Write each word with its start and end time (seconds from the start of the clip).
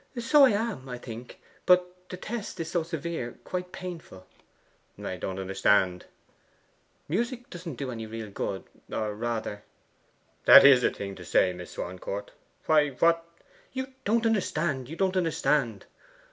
'So 0.17 0.45
I 0.45 0.49
am, 0.49 0.89
I 0.89 0.97
think. 0.97 1.39
But 1.67 2.09
the 2.09 2.17
test 2.17 2.59
is 2.59 2.71
so 2.71 2.81
severe 2.81 3.37
quite 3.43 3.71
painful.' 3.71 4.25
'I 4.97 5.17
don't 5.17 5.37
understand.' 5.37 6.05
'Music 7.07 7.47
doesn't 7.51 7.75
do 7.75 7.91
any 7.91 8.07
real 8.07 8.31
good, 8.31 8.63
or 8.91 9.13
rather' 9.13 9.63
'That 10.45 10.65
IS 10.65 10.83
a 10.83 10.89
thing 10.89 11.13
to 11.13 11.23
say, 11.23 11.53
Miss 11.53 11.75
Swancourt! 11.77 12.31
Why, 12.65 12.89
what' 12.89 13.23
'You 13.73 13.93
don't 14.03 14.25
understand! 14.25 14.89
you 14.89 14.95
don't 14.95 15.15
understand! 15.17 15.85